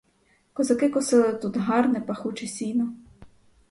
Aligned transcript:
Козаки 0.53 0.89
косили 0.89 1.33
тут 1.37 1.57
гарне 1.57 2.01
пахуче 2.01 2.47
сіно. 2.47 2.93